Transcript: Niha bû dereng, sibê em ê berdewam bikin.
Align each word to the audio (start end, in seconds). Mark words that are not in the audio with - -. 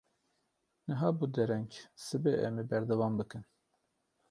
Niha 0.85 1.09
bû 1.17 1.25
dereng, 1.35 1.71
sibê 2.05 2.33
em 2.47 2.55
ê 2.61 2.63
berdewam 2.69 3.13
bikin. 3.19 3.43